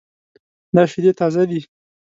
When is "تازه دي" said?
1.19-1.59